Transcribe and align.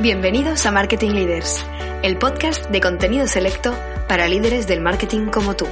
Bienvenidos 0.00 0.66
a 0.66 0.72
Marketing 0.72 1.12
Leaders, 1.12 1.64
el 2.02 2.18
podcast 2.18 2.68
de 2.68 2.80
contenido 2.80 3.28
selecto 3.28 3.72
para 4.08 4.26
líderes 4.26 4.66
del 4.66 4.80
marketing 4.80 5.26
como 5.26 5.54
tú. 5.54 5.68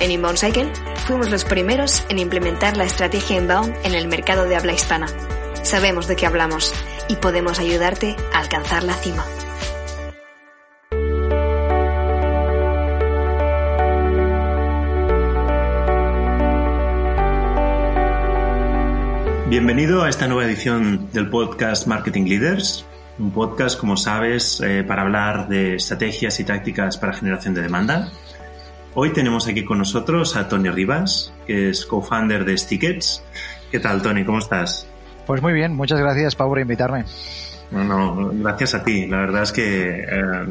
En 0.00 0.10
Inbound 0.10 0.38
Cycle 0.38 0.72
fuimos 1.06 1.30
los 1.30 1.44
primeros 1.44 2.02
en 2.08 2.18
implementar 2.18 2.78
la 2.78 2.84
estrategia 2.84 3.36
Inbound 3.36 3.76
en 3.84 3.94
el 3.94 4.08
mercado 4.08 4.46
de 4.46 4.56
habla 4.56 4.72
hispana. 4.72 5.08
Sabemos 5.62 6.08
de 6.08 6.16
qué 6.16 6.24
hablamos 6.24 6.72
y 7.08 7.16
podemos 7.16 7.58
ayudarte 7.58 8.16
a 8.32 8.38
alcanzar 8.38 8.82
la 8.82 8.94
cima. 8.94 9.26
Bienvenido 19.50 20.02
a 20.02 20.08
esta 20.08 20.28
nueva 20.28 20.44
edición 20.44 21.10
del 21.12 21.28
podcast 21.28 21.86
Marketing 21.86 22.24
Leaders, 22.24 22.86
un 23.20 23.30
podcast, 23.30 23.78
como 23.78 23.96
sabes, 23.96 24.60
eh, 24.60 24.82
para 24.82 25.02
hablar 25.02 25.48
de 25.48 25.74
estrategias 25.74 26.40
y 26.40 26.44
tácticas 26.44 26.96
para 26.98 27.12
generación 27.12 27.54
de 27.54 27.62
demanda. 27.62 28.10
Hoy 28.94 29.12
tenemos 29.12 29.46
aquí 29.46 29.64
con 29.64 29.78
nosotros 29.78 30.36
a 30.36 30.48
Tony 30.48 30.70
Rivas, 30.70 31.32
que 31.46 31.70
es 31.70 31.84
co-founder 31.86 32.44
de 32.44 32.56
Stickets. 32.56 33.22
¿Qué 33.70 33.78
tal, 33.78 34.02
Tony? 34.02 34.24
¿Cómo 34.24 34.38
estás? 34.38 34.88
Pues 35.26 35.42
muy 35.42 35.52
bien, 35.52 35.76
muchas 35.76 36.00
gracias, 36.00 36.34
Pau, 36.34 36.48
por 36.48 36.58
invitarme. 36.58 37.04
No, 37.70 37.84
no, 37.84 38.30
gracias 38.32 38.74
a 38.74 38.82
ti. 38.82 39.06
La 39.06 39.18
verdad 39.18 39.42
es 39.44 39.52
que 39.52 40.00
eh, 40.00 40.46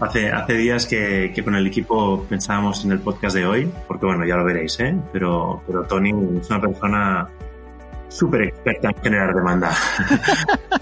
hace, 0.00 0.30
hace 0.30 0.52
días 0.52 0.86
que, 0.86 1.32
que, 1.34 1.42
con 1.42 1.56
el 1.56 1.66
equipo 1.66 2.24
pensábamos 2.28 2.84
en 2.84 2.92
el 2.92 3.00
podcast 3.00 3.34
de 3.34 3.46
hoy, 3.46 3.72
porque 3.88 4.06
bueno, 4.06 4.24
ya 4.24 4.36
lo 4.36 4.44
veréis, 4.44 4.78
¿eh? 4.78 4.94
Pero, 5.12 5.62
pero 5.66 5.82
Tony 5.84 6.10
es 6.40 6.48
una 6.50 6.60
persona 6.60 7.28
súper 8.08 8.42
experta 8.42 8.90
en 8.90 9.02
generar 9.02 9.34
demanda. 9.34 9.72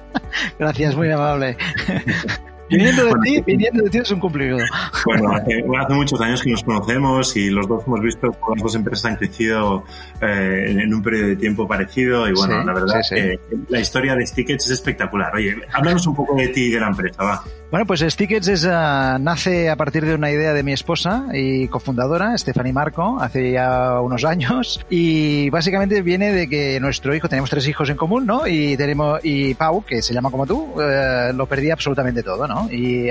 Gracias, 0.59 0.97
muy 0.97 1.11
amable. 1.11 1.57
Viniendo 2.71 3.05
de 3.05 3.15
ti, 3.23 3.43
viniendo 3.47 3.85
de 3.85 3.91
ti 3.91 3.99
es 3.99 4.11
un 4.11 4.21
cumplido. 4.21 4.59
Bueno, 5.05 5.33
hace, 5.33 5.65
hace, 5.79 5.95
muchos 5.95 6.21
años 6.21 6.43
que 6.43 6.51
nos 6.51 6.63
conocemos 6.63 7.37
y 7.37 7.51
los 7.51 7.67
dos 7.67 7.83
hemos 7.87 8.01
visto 8.01 8.31
cómo 8.33 8.55
las 8.55 8.63
dos 8.63 8.75
empresas 8.75 9.05
han 9.07 9.17
crecido 9.17 9.85
eh, 10.21 10.77
en 10.79 10.95
un 10.95 11.03
periodo 11.03 11.29
de 11.29 11.37
tiempo 11.37 11.67
parecido 11.67 12.29
y 12.29 12.33
bueno, 12.33 12.61
Sí, 12.61 12.67
la 12.67 12.73
verdad 12.73 13.03
sí, 13.03 13.15
que 13.15 13.41
la 13.69 13.81
historia 13.81 14.15
de 14.15 14.27
Stickets 14.27 14.67
es 14.67 14.73
espectacular. 14.73 15.35
Oye, 15.35 15.57
háblanos 15.73 16.07
un 16.07 16.15
poco 16.15 16.35
de 16.37 16.49
ti 16.49 16.67
y 16.67 16.71
de 16.71 16.81
la 16.81 16.89
empresa, 16.89 17.23
va. 17.23 17.45
Bueno, 17.71 17.87
pues 17.87 18.01
Stickets 18.01 18.49
es, 18.49 18.65
uh, 18.65 19.19
nace 19.21 19.71
a 19.71 19.77
partir 19.77 20.05
de 20.05 20.17
una 20.17 20.29
idea 20.33 20.53
de 20.53 20.65
mi 20.65 20.73
esposa 20.73 21.27
y 21.33 21.69
cofundadora, 21.69 22.37
Stephanie 22.37 22.73
Marco, 22.73 23.19
hace 23.21 23.53
ya 23.53 24.01
unos 24.01 24.25
años. 24.25 24.85
Y 24.91 25.49
básicamente 25.51 26.03
viene 26.03 26.33
de 26.33 26.49
que 26.49 26.81
nuestro 26.81 27.15
hijo, 27.15 27.29
tenemos 27.29 27.49
tres 27.49 27.69
hijos 27.69 27.89
en 27.89 27.97
común, 27.97 28.27
¿no? 28.27 28.49
Y 28.49 28.77
tenemos, 28.77 29.21
y 29.23 29.55
Pau, 29.55 29.85
que 29.85 30.03
se 30.03 30.13
llama 30.13 30.33
como 30.33 30.47
tú, 30.47 30.73
uh, 30.75 31.33
lo 31.33 31.47
perdía 31.47 31.75
absolutamente 31.75 32.25
todo, 32.25 32.49
¿no? 32.49 32.60
Y, 32.71 33.11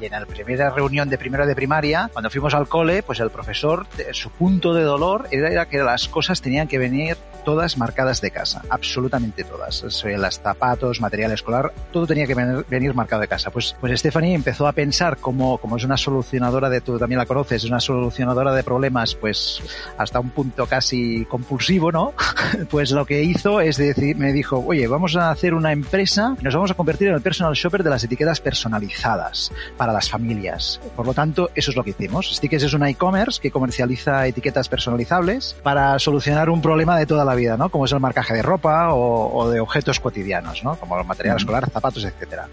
y, 0.00 0.04
en 0.04 0.12
la 0.12 0.26
primera 0.26 0.70
reunión 0.70 1.08
de 1.08 1.18
primero 1.18 1.46
de 1.46 1.54
primaria, 1.54 2.10
cuando 2.12 2.30
fuimos 2.30 2.54
al 2.54 2.68
cole, 2.68 3.02
pues 3.02 3.20
el 3.20 3.30
profesor, 3.30 3.86
su 4.12 4.30
punto 4.30 4.74
de 4.74 4.82
dolor 4.82 5.28
era 5.30 5.66
que 5.66 5.78
las 5.78 6.08
cosas 6.08 6.40
tenían 6.40 6.68
que 6.68 6.78
venir 6.78 7.16
todas 7.44 7.76
marcadas 7.76 8.20
de 8.20 8.30
casa, 8.30 8.62
absolutamente 8.70 9.44
todas. 9.44 9.84
Las 10.04 10.40
zapatos, 10.40 11.00
material 11.00 11.32
escolar, 11.32 11.72
todo 11.92 12.06
tenía 12.06 12.26
que 12.26 12.34
venir, 12.34 12.64
venir 12.68 12.94
marcado 12.94 13.20
de 13.20 13.28
casa. 13.28 13.50
Pues 13.50 13.76
pues 13.80 13.98
Stephanie 14.00 14.34
empezó 14.34 14.66
a 14.66 14.72
pensar 14.72 15.18
como, 15.18 15.58
como 15.58 15.76
es 15.76 15.84
una 15.84 15.96
solucionadora 15.96 16.70
de, 16.70 16.80
tú 16.80 16.98
también 16.98 17.18
la 17.18 17.26
conoces, 17.26 17.64
es 17.64 17.70
una 17.70 17.80
solucionadora 17.80 18.52
de 18.54 18.62
problemas, 18.62 19.14
pues 19.14 19.62
hasta 19.98 20.20
un 20.20 20.30
punto 20.30 20.66
casi 20.66 21.24
compulsivo, 21.26 21.92
¿no? 21.92 22.14
pues 22.70 22.90
lo 22.90 23.04
que 23.04 23.22
hizo 23.22 23.60
es 23.60 23.76
decir, 23.76 24.16
me 24.16 24.32
dijo, 24.32 24.64
oye, 24.66 24.86
vamos 24.86 25.16
a 25.16 25.30
hacer 25.30 25.54
una 25.54 25.72
empresa, 25.72 26.36
nos 26.40 26.54
vamos 26.54 26.70
a 26.70 26.74
convertir 26.74 27.08
en 27.08 27.14
el 27.14 27.20
personal 27.20 27.54
shopper 27.54 27.82
de 27.82 27.90
las 27.90 28.04
etiquetas 28.04 28.40
personalizadas 28.64 29.52
para 29.76 29.92
las 29.92 30.08
familias. 30.08 30.80
Por 30.96 31.06
lo 31.06 31.12
tanto, 31.12 31.50
eso 31.54 31.70
es 31.70 31.76
lo 31.76 31.84
que 31.84 31.90
hicimos. 31.90 32.34
Stickers 32.34 32.62
es 32.62 32.72
una 32.72 32.88
e-commerce 32.88 33.40
que 33.40 33.50
comercializa 33.50 34.26
etiquetas 34.26 34.68
personalizables 34.68 35.54
para 35.62 35.98
solucionar 35.98 36.48
un 36.48 36.62
problema 36.62 36.98
de 36.98 37.06
toda 37.06 37.24
la 37.24 37.34
vida, 37.34 37.56
¿no? 37.56 37.68
Como 37.68 37.84
es 37.84 37.92
el 37.92 38.00
marcaje 38.00 38.34
de 38.34 38.42
ropa 38.42 38.94
o, 38.94 39.36
o 39.36 39.50
de 39.50 39.60
objetos 39.60 40.00
cotidianos, 40.00 40.64
¿no? 40.64 40.76
Como 40.76 40.98
el 40.98 41.04
material 41.06 41.36
escolar, 41.36 41.68
zapatos, 41.70 42.04
etcétera. 42.04 42.48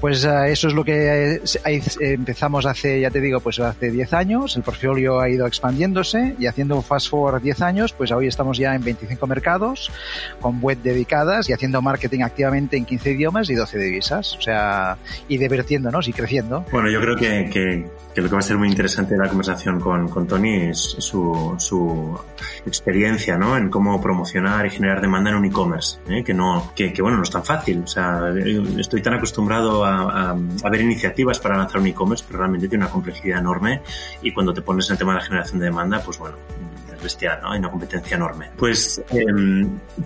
Pues 0.00 0.24
uh, 0.24 0.44
eso 0.44 0.68
es 0.68 0.74
lo 0.74 0.84
que 0.84 1.36
eh, 1.36 1.82
empezamos 2.00 2.66
hace, 2.66 3.00
ya 3.00 3.10
te 3.10 3.20
digo, 3.20 3.40
pues 3.40 3.60
hace 3.60 3.90
10 3.90 4.12
años. 4.12 4.56
El 4.56 4.62
portfolio 4.62 5.20
ha 5.20 5.28
ido 5.30 5.46
expandiéndose 5.46 6.34
y 6.38 6.46
haciendo 6.46 6.76
un 6.76 6.82
fast 6.82 7.08
forward 7.08 7.42
10 7.42 7.62
años, 7.62 7.92
pues 7.92 8.10
hoy 8.10 8.26
estamos 8.26 8.58
ya 8.58 8.74
en 8.74 8.82
25 8.82 9.26
mercados 9.26 9.90
con 10.40 10.60
web 10.60 10.78
dedicadas 10.82 11.48
y 11.48 11.52
haciendo 11.52 11.80
marketing 11.80 12.20
activamente 12.20 12.76
en 12.76 12.84
15 12.84 13.12
idiomas 13.12 13.48
y 13.50 13.54
12 13.54 13.78
divisas. 13.78 14.36
O 14.36 14.42
sea, 14.42 14.98
y 15.28 15.38
divirtiéndonos 15.48 16.08
y 16.08 16.12
creciendo. 16.12 16.64
Bueno, 16.70 16.90
yo 16.90 17.00
creo 17.00 17.16
que, 17.16 17.48
que, 17.50 17.86
que 18.14 18.20
lo 18.20 18.28
que 18.28 18.34
va 18.34 18.38
a 18.38 18.42
ser 18.42 18.56
muy 18.56 18.68
interesante 18.68 19.14
de 19.14 19.20
la 19.20 19.28
conversación 19.28 19.80
con, 19.80 20.08
con 20.08 20.26
Tony 20.26 20.68
es 20.70 20.96
su, 20.98 21.54
su, 21.58 22.18
experiencia, 22.66 23.36
¿no? 23.36 23.56
En 23.56 23.68
cómo 23.68 24.00
promocionar 24.00 24.66
y 24.66 24.70
generar 24.70 25.00
demanda 25.00 25.30
en 25.30 25.36
un 25.36 25.44
e-commerce, 25.44 25.98
¿eh? 26.08 26.24
que 26.24 26.32
no, 26.32 26.72
que, 26.74 26.92
que, 26.92 27.02
bueno, 27.02 27.16
no 27.16 27.22
es 27.22 27.30
tan 27.30 27.44
fácil. 27.44 27.82
O 27.84 27.86
sea, 27.86 28.32
estoy 28.78 29.02
tan 29.02 29.14
acostumbrado 29.14 29.84
a, 29.84 30.30
a, 30.30 30.30
a 30.30 30.70
ver 30.70 30.80
iniciativas 30.80 31.38
para 31.38 31.56
lanzar 31.56 31.80
un 31.80 31.88
e-commerce, 31.88 32.24
pero 32.26 32.38
realmente 32.40 32.68
tiene 32.68 32.84
una 32.84 32.92
complejidad 32.92 33.40
enorme 33.40 33.82
y 34.22 34.32
cuando 34.32 34.52
te 34.54 34.62
pones 34.62 34.88
en 34.88 34.94
el 34.94 34.98
tema 34.98 35.12
de 35.12 35.18
la 35.18 35.24
generación 35.24 35.58
de 35.60 35.66
demanda, 35.66 36.00
pues 36.02 36.18
bueno, 36.18 36.36
bestial, 37.04 37.38
¿no? 37.40 37.52
Hay 37.52 37.60
una 37.60 37.70
competencia 37.70 38.16
enorme. 38.16 38.50
Pues, 38.56 39.00
eh, 39.12 39.24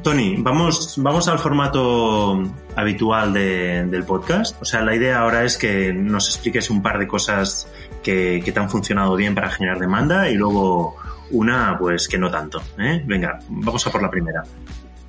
Tony, 0.03 0.37
vamos, 0.39 0.97
vamos 0.99 1.29
al 1.29 1.39
formato 1.39 2.43
habitual 2.77 3.33
de, 3.33 3.87
del 3.87 4.05
podcast. 4.05 4.61
O 4.61 4.67
sea, 4.67 4.83
la 4.83 4.95
idea 4.95 5.21
ahora 5.21 5.45
es 5.45 5.57
que 5.57 5.95
nos 5.95 6.29
expliques 6.29 6.69
un 6.69 6.83
par 6.83 6.99
de 6.99 7.07
cosas 7.07 7.67
que, 8.03 8.43
que 8.45 8.53
te 8.53 8.61
han 8.61 8.69
funcionado 8.69 9.17
bien 9.17 9.35
para 9.35 9.49
generar 9.51 9.79
demanda 9.79 10.29
y 10.29 10.35
luego 10.35 10.97
una, 11.31 11.77
pues 11.79 12.09
que 12.09 12.19
no 12.19 12.31
tanto. 12.31 12.63
¿eh? 12.79 13.03
Venga, 13.05 13.39
vamos 13.49 13.87
a 13.87 13.91
por 13.91 14.03
la 14.03 14.11
primera. 14.11 14.43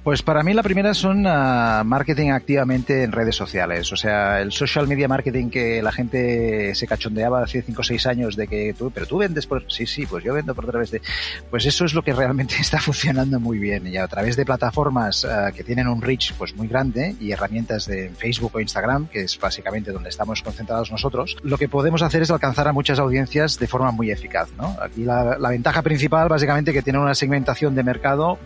Pues 0.09 0.23
para 0.23 0.41
mí 0.41 0.55
la 0.55 0.63
primera 0.63 0.95
son 0.95 1.19
uh, 1.27 1.83
marketing 1.85 2.31
activamente 2.31 3.03
en 3.03 3.11
redes 3.11 3.35
sociales. 3.35 3.91
O 3.91 3.95
sea, 3.95 4.41
el 4.41 4.51
social 4.51 4.87
media 4.87 5.07
marketing 5.07 5.51
que 5.51 5.83
la 5.83 5.91
gente 5.91 6.73
se 6.73 6.87
cachondeaba 6.87 7.43
hace 7.43 7.61
5 7.61 7.79
o 7.79 7.83
6 7.83 8.07
años 8.07 8.35
de 8.35 8.47
que 8.47 8.73
tú, 8.75 8.89
pero 8.89 9.05
tú 9.05 9.19
vendes 9.19 9.45
por... 9.45 9.71
Sí, 9.71 9.85
sí, 9.85 10.07
pues 10.07 10.23
yo 10.23 10.33
vendo 10.33 10.55
por 10.55 10.65
través 10.65 10.89
de... 10.89 11.03
Pues 11.51 11.67
eso 11.67 11.85
es 11.85 11.93
lo 11.93 12.01
que 12.01 12.13
realmente 12.13 12.55
está 12.59 12.79
funcionando 12.79 13.39
muy 13.39 13.59
bien. 13.59 13.85
Y 13.85 13.97
a 13.97 14.07
través 14.07 14.35
de 14.35 14.47
plataformas 14.47 15.25
uh, 15.25 15.53
que 15.55 15.63
tienen 15.63 15.87
un 15.87 16.01
reach 16.01 16.33
pues 16.33 16.55
muy 16.55 16.67
grande 16.67 17.15
y 17.19 17.31
herramientas 17.31 17.85
de 17.85 18.09
Facebook 18.09 18.55
o 18.55 18.59
Instagram, 18.59 19.09
que 19.09 19.21
es 19.21 19.39
básicamente 19.39 19.91
donde 19.91 20.09
estamos 20.09 20.41
concentrados 20.41 20.91
nosotros, 20.91 21.37
lo 21.43 21.59
que 21.59 21.69
podemos 21.69 22.01
hacer 22.01 22.23
es 22.23 22.31
alcanzar 22.31 22.67
a 22.67 22.73
muchas 22.73 22.97
audiencias 22.97 23.59
de 23.59 23.67
forma 23.67 23.91
muy 23.91 24.09
eficaz. 24.09 24.49
¿no? 24.57 24.75
Aquí 24.81 25.03
la, 25.03 25.37
la 25.37 25.49
ventaja 25.49 25.83
principal 25.83 26.29
básicamente 26.29 26.73
que 26.73 26.81
tiene 26.81 26.97
una 26.97 27.13
segmentación 27.13 27.75
de 27.75 27.83
mercado 27.83 28.39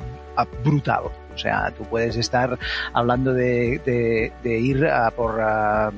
brutal. 0.63 1.03
O 1.33 1.37
sea, 1.37 1.71
tú 1.75 1.83
puedes 1.85 2.15
estar 2.15 2.57
hablando 2.93 3.33
de, 3.33 4.31
ir 4.43 4.85
a 4.85 5.09
por 5.11 5.39
uh, 5.39 5.91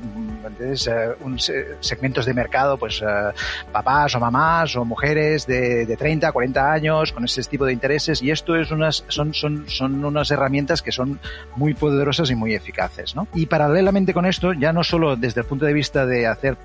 segmentos 1.82 2.26
de 2.26 2.34
mercado, 2.34 2.78
pues 2.78 3.02
uh, 3.02 3.34
papás 3.72 4.16
o 4.16 4.20
mamás 4.20 4.76
o 4.76 4.86
mujeres 4.86 5.46
de, 5.46 5.86
de 5.86 5.98
30, 5.98 6.32
40 6.32 6.72
años 6.72 7.12
con 7.12 7.26
ese 7.26 7.44
tipo 7.44 7.66
de 7.66 7.74
intereses 7.74 8.22
y 8.22 8.32
esto 8.32 8.56
es 8.56 8.72
unas, 8.72 9.04
son, 9.10 9.34
son, 9.34 9.68
son 9.68 10.06
unas 10.06 10.32
herramientas 10.32 10.82
que 10.82 10.92
son 10.92 11.20
muy 11.56 11.74
poderosas 11.74 12.32
y 12.32 12.36
muy 12.36 12.54
eficaces. 12.54 13.16
¿no? 13.16 13.28
Y 13.34 13.48
paralelamente 13.48 14.14
con 14.14 14.26
esto, 14.26 14.54
ya 14.54 14.72
no 14.72 14.84
solo 14.84 15.16
desde 15.16 15.42
el 15.42 15.48
punto 15.48 15.66
de 15.66 15.74
vista 15.74 16.06
de 16.06 16.28
hacer 16.28 16.58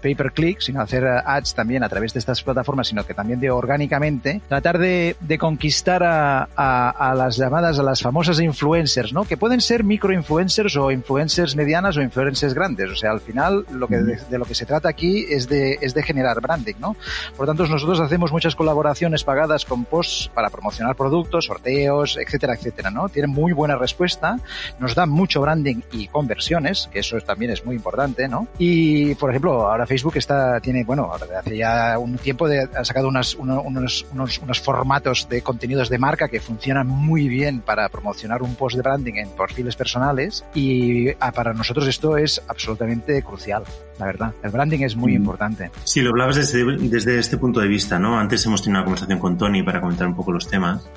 pay 0.00 0.14
per 0.14 0.32
click, 0.32 0.60
sino 0.60 0.80
hacer 0.80 1.06
ads 1.06 1.54
también 1.54 1.84
a 1.84 1.88
través 1.88 2.12
de 2.12 2.18
estas 2.18 2.42
plataformas, 2.42 2.88
sino 2.88 3.04
que 3.06 3.14
también 3.14 3.40
de 3.40 3.50
orgánicamente, 3.50 4.40
tratar 4.48 4.78
de, 4.78 5.16
de 5.20 5.38
conquistar 5.38 6.02
a, 6.02 6.48
a, 6.56 6.90
a, 6.90 7.14
las 7.14 7.36
llamadas, 7.36 7.78
a 7.78 7.82
las 7.82 8.02
famosas 8.02 8.40
influencers, 8.40 9.12
¿no? 9.12 9.24
Que 9.24 9.36
pueden 9.36 9.60
ser 9.60 9.84
microinfluencers 9.84 10.76
o 10.76 10.90
influencers 10.90 11.56
medianas 11.56 11.96
o 11.96 12.02
influencers 12.02 12.54
grandes. 12.54 12.90
O 12.90 12.96
sea, 12.96 13.10
al 13.10 13.20
final 13.20 13.64
lo 13.72 13.86
que 13.88 13.98
de, 13.98 14.18
de, 14.28 14.38
lo 14.38 14.44
que 14.44 14.54
se 14.54 14.66
trata 14.66 14.88
aquí 14.88 15.26
es 15.28 15.48
de, 15.48 15.78
es 15.80 15.94
de 15.94 16.02
generar 16.02 16.40
branding, 16.40 16.74
¿no? 16.80 16.96
Por 17.36 17.46
lo 17.46 17.54
tanto, 17.54 17.66
nosotros 17.66 18.00
hacemos 18.00 18.32
muchas 18.32 18.54
colaboraciones 18.54 19.24
pagadas 19.24 19.64
con 19.64 19.84
posts 19.84 20.30
para 20.34 20.50
promocionar 20.50 20.96
productos, 20.96 21.46
sorteos, 21.46 22.16
etcétera, 22.16 22.54
etcétera, 22.54 22.90
¿no? 22.90 23.08
Tienen 23.08 23.30
muy 23.30 23.52
buena 23.52 23.76
respuesta, 23.76 24.38
nos 24.78 24.94
dan 24.94 25.10
mucho 25.10 25.40
branding 25.40 25.82
y 25.92 26.08
conversiones, 26.08 26.88
que 26.92 27.00
eso 27.00 27.20
también 27.20 27.52
es 27.52 27.64
muy 27.64 27.76
importante, 27.76 28.28
¿no? 28.28 28.48
Y, 28.58 29.14
por 29.16 29.30
ejemplo, 29.30 29.70
ahora 29.72 29.86
Facebook 29.86 30.16
está, 30.16 30.60
tiene, 30.60 30.84
bueno, 30.84 31.10
hace 31.12 31.56
ya 31.56 31.98
un 31.98 32.16
tiempo 32.16 32.48
de, 32.48 32.68
ha 32.74 32.84
sacado 32.84 33.08
unas, 33.08 33.34
unos, 33.34 34.06
unos, 34.12 34.38
unos, 34.38 34.60
formatos 34.60 35.28
de 35.28 35.42
contenidos 35.42 35.88
de 35.88 35.98
marca 35.98 36.28
que 36.28 36.40
funcionan 36.40 36.86
muy 36.86 37.28
bien 37.28 37.60
para 37.60 37.88
promocionar 37.88 38.42
un 38.42 38.54
post 38.54 38.76
de 38.76 38.82
branding 38.82 39.14
en 39.14 39.30
perfiles 39.30 39.74
personales 39.76 40.44
y 40.54 41.08
ah, 41.20 41.32
para 41.32 41.52
nosotros 41.52 41.88
esto 41.88 42.16
es 42.16 42.42
absolutamente 42.48 43.22
crucial, 43.22 43.64
la 43.98 44.06
verdad. 44.06 44.34
El 44.42 44.50
branding 44.50 44.80
es 44.80 44.94
muy 44.94 45.12
mm. 45.12 45.16
importante. 45.16 45.70
Sí, 45.84 46.00
lo 46.00 46.10
hablabas 46.10 46.36
desde, 46.36 46.64
desde 46.88 47.18
este 47.18 47.38
punto 47.38 47.60
de 47.60 47.68
vista, 47.68 47.98
¿no? 47.98 48.18
Antes 48.18 48.44
hemos 48.46 48.62
tenido 48.62 48.80
una 48.80 48.84
conversación 48.84 49.18
con 49.18 49.38
Tony 49.38 49.62
para 49.62 49.80
comentar 49.80 50.06
un 50.06 50.14
poco 50.14 50.32
los 50.32 50.46
temas 50.48 50.88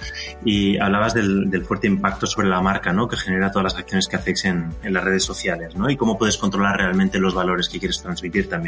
y 0.44 0.78
hablabas 0.78 1.13
del, 1.13 1.50
del 1.50 1.63
fuerte 1.63 1.88
impacto 1.88 2.28
sobre 2.28 2.50
la 2.50 2.62
marca, 2.62 2.92
¿no? 2.92 3.07
Que 3.07 3.18
genera 3.18 3.51
todas 3.51 3.74
las 3.74 3.78
acciones 3.78 4.07
que 4.07 4.18
hacéis 4.18 4.45
en, 4.45 4.69
en 4.83 4.94
las 4.94 5.04
redes 5.04 5.24
sociales, 5.24 5.75
¿no? 5.75 5.89
Y 5.89 5.95
cómo 5.95 6.18
puedes 6.18 6.38
controlar 6.38 6.78
realmente 6.78 7.19
los 7.19 7.33
valores 7.33 7.69
que 7.69 7.80
quieres 7.80 8.01
transmitir 8.01 8.50
también. 8.50 8.65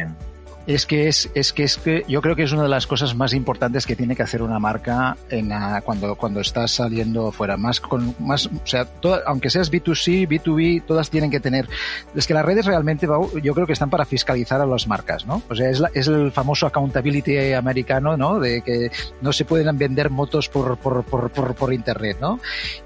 Es 0.68 0.86
que 0.86 1.08
es, 1.08 1.32
es 1.34 1.54
que 1.54 1.64
es 1.64 1.78
que 1.78 2.04
yo 2.10 2.22
creo 2.22 2.36
que 2.36 2.44
es 2.44 2.52
una 2.52 2.64
de 2.64 2.68
las 2.68 2.86
cosas 2.88 3.16
más 3.16 3.34
importantes 3.34 3.86
que 3.86 3.96
tiene 3.96 4.18
que 4.18 4.24
hacer 4.24 4.42
una 4.42 4.60
marca 4.60 5.16
en 5.30 5.50
cuando, 5.86 6.16
cuando 6.16 6.42
estás 6.42 6.72
saliendo 6.72 7.32
fuera. 7.32 7.56
Más 7.56 7.80
con, 7.80 8.14
más, 8.20 8.48
o 8.48 8.68
sea, 8.68 8.86
aunque 9.26 9.50
seas 9.50 9.72
B2C, 9.72 10.28
B2B, 10.28 10.84
todas 10.86 11.10
tienen 11.10 11.32
que 11.32 11.40
tener. 11.40 11.70
Es 12.14 12.28
que 12.28 12.34
las 12.34 12.44
redes 12.44 12.66
realmente 12.66 13.08
yo 13.42 13.54
creo 13.54 13.66
que 13.66 13.72
están 13.72 13.90
para 13.90 14.04
fiscalizar 14.04 14.60
a 14.60 14.66
las 14.66 14.90
marcas, 14.90 15.26
¿no? 15.26 15.42
O 15.50 15.56
sea, 15.56 15.70
es, 15.70 15.82
es 15.94 16.08
el 16.10 16.34
famoso 16.34 16.68
accountability 16.68 17.54
americano, 17.54 18.18
¿no? 18.18 18.38
De 18.38 18.62
que 18.62 18.92
no 19.22 19.32
se 19.32 19.46
pueden 19.46 19.78
vender 19.78 20.10
motos 20.10 20.50
por, 20.50 20.78
por, 20.78 21.06
por, 21.06 21.32
por, 21.32 21.56
por 21.56 21.74
internet, 21.74 22.18
¿no? 22.20 22.42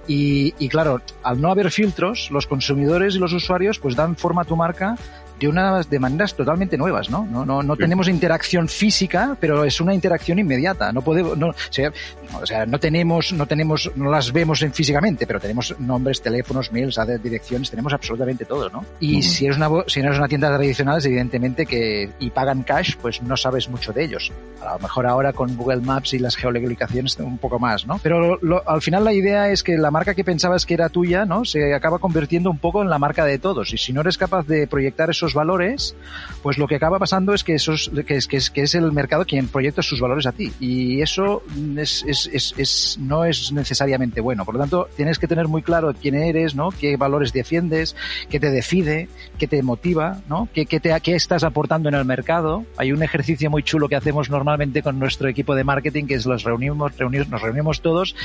Y, 0.08 0.54
y 0.60 0.70
claro, 0.70 1.02
al 1.24 1.42
no 1.42 1.50
haber 1.50 1.72
filtros, 1.72 2.30
los 2.30 2.46
consumidores 2.46 3.16
y 3.16 3.18
los 3.18 3.34
usuarios 3.34 3.80
pues 3.80 3.96
dan 3.96 4.16
forma 4.16 4.44
a 4.44 4.46
tu 4.46 4.56
marca 4.56 4.96
de 5.42 5.48
unas 5.48 5.90
de 5.90 6.00
maneras 6.00 6.36
totalmente 6.36 6.78
nuevas, 6.78 7.10
¿no? 7.10 7.26
No, 7.26 7.44
no, 7.44 7.64
no 7.64 7.76
tenemos 7.76 8.08
interacción 8.08 8.68
física, 8.68 9.36
pero 9.40 9.66
es 9.66 9.82
una 9.82 9.94
interacción 9.94 10.38
inmediata. 10.38 10.94
No 10.94 11.02
podemos, 11.02 11.36
no, 11.36 11.50
o 11.50 12.46
sea, 12.46 12.66
no 12.68 12.80
tenemos, 12.80 13.34
no 13.34 13.48
tenemos, 13.48 13.92
no 13.96 14.12
las 14.12 14.32
vemos 14.32 14.62
en 14.62 14.72
físicamente, 14.72 15.26
pero 15.26 15.40
tenemos 15.40 15.78
nombres, 15.80 16.22
teléfonos, 16.22 16.72
mails, 16.72 17.00
direcciones, 17.24 17.72
tenemos 17.72 17.92
absolutamente 17.92 18.46
todo, 18.46 18.70
¿no? 18.70 18.86
Y 19.00 19.24
si 19.24 19.46
eres 19.46 19.58
una, 19.58 19.70
si 19.88 20.00
eres 20.02 20.18
una 20.18 20.28
tienda 20.28 20.56
tradicional, 20.56 21.02
evidentemente 21.04 21.66
que, 21.66 22.12
y 22.20 22.30
pagan 22.30 22.62
cash, 22.62 22.96
pues 23.02 23.24
no 23.24 23.36
sabes 23.36 23.68
mucho 23.68 23.94
de 23.94 24.04
ellos. 24.04 24.32
A 24.62 24.74
lo 24.74 24.80
mejor 24.80 25.08
ahora 25.08 25.34
con 25.34 25.58
Google 25.58 25.82
Maps 25.82 26.14
y 26.14 26.20
las 26.20 26.36
geolocalizaciones 26.36 27.18
un 27.18 27.40
poco 27.40 27.58
más, 27.58 27.88
¿no? 27.88 28.00
Pero 28.04 28.40
al 28.68 28.82
final 28.84 29.04
la 29.04 29.14
idea 29.14 29.50
es 29.50 29.64
que 29.64 29.76
la 29.76 29.90
marca 29.90 30.14
que 30.14 30.24
pensabas 30.24 30.68
que 30.68 30.76
era 30.76 30.90
tuya, 30.90 31.26
¿no? 31.26 31.46
Se 31.46 31.74
acaba 31.74 31.98
convirtiendo 31.98 32.52
un 32.52 32.60
poco 32.60 32.84
en 32.84 32.92
la 32.92 33.00
marca 33.00 33.26
de 33.26 33.40
todos. 33.40 33.74
Y 33.74 33.80
si 33.80 33.92
no 33.92 34.02
eres 34.02 34.20
capaz 34.20 34.46
de 34.46 34.68
proyectar 34.68 35.10
esos 35.10 35.31
valores, 35.34 35.96
pues 36.42 36.58
lo 36.58 36.68
que 36.68 36.76
acaba 36.76 37.00
pasando 37.00 37.34
es 37.34 37.44
que, 37.44 37.56
esos, 37.56 37.92
que, 38.08 38.16
es, 38.16 38.28
que, 38.28 38.38
es, 38.38 38.50
que 38.50 38.62
es 38.62 38.76
el 38.76 38.92
mercado 38.92 39.26
quien 39.26 39.48
proyecta 39.48 39.82
sus 39.82 40.00
valores 40.00 40.26
a 40.26 40.32
ti. 40.32 40.52
Y 40.60 41.02
eso 41.02 41.44
es, 41.78 42.04
es, 42.08 42.54
es, 42.58 42.98
no 43.00 43.26
es 43.26 43.52
necesariamente 43.52 44.22
bueno. 44.22 44.46
Por 44.46 44.56
lo 44.56 44.62
tanto, 44.62 44.88
tienes 44.96 45.20
que 45.20 45.28
tener 45.28 45.48
muy 45.48 45.62
claro 45.62 45.94
quién 46.00 46.16
eres, 46.16 46.56
¿no? 46.56 46.70
qué 46.72 46.98
valores 46.98 47.34
defiendes, 47.34 47.96
qué 48.30 48.40
te 48.40 48.50
decide, 48.50 49.10
qué 49.38 49.48
te 49.48 49.62
motiva, 49.64 50.22
¿no? 50.28 50.50
qué, 50.54 50.66
qué, 50.66 50.80
te, 50.80 51.00
qué 51.02 51.16
estás 51.16 51.44
aportando 51.44 51.90
en 51.90 51.96
el 51.96 52.06
mercado. 52.06 52.66
Hay 52.78 52.92
un 52.92 53.04
ejercicio 53.04 53.50
muy 53.50 53.64
chulo 53.64 53.88
que 53.88 53.96
hacemos 53.96 54.30
normalmente 54.30 54.82
con 54.82 55.00
nuestro 55.00 55.30
equipo 55.30 55.56
de 55.56 55.64
marketing, 55.64 56.06
que 56.06 56.16
es 56.16 56.26
los 56.26 56.44
reunimos, 56.44 56.98
reunimos 56.98 57.30
nos 57.30 57.42
reunimos 57.42 57.82
todos 57.82 58.16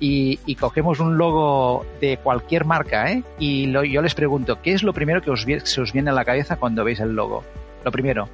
y, 0.00 0.36
cogemos 0.56 1.00
un 1.00 1.18
logo 1.18 1.84
de 2.00 2.16
cualquier 2.16 2.64
marca 2.64 3.12
¿eh? 3.12 3.22
y 3.38 3.66
lo, 3.66 3.84
yo 3.84 4.00
les 4.00 4.14
pregunto, 4.14 4.60
¿qué 4.62 4.72
es 4.72 4.82
lo 4.82 4.92
primero 4.92 5.20
que 5.20 5.30
os, 5.30 5.46
se 5.64 5.80
os 5.80 5.92
viene 5.92 6.10
a 6.10 6.14
la 6.14 6.24
cabeza 6.24 6.55
cuando 6.58 6.84
veis 6.84 7.00
el 7.00 7.14
logo. 7.14 7.44
Lo 7.84 7.92
primero, 7.92 8.28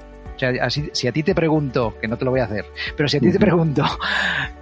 si 0.93 1.07
a 1.07 1.13
ti 1.13 1.23
te 1.23 1.35
pregunto, 1.35 1.95
que 2.01 2.09
no 2.09 2.17
te 2.17 2.25
lo 2.25 2.31
voy 2.31 2.41
a 2.41 2.45
hacer, 2.45 2.65
pero 2.97 3.09
si 3.09 3.19
a 3.19 3.21
ti 3.21 3.31
te 3.31 3.39
pregunto, 3.39 3.85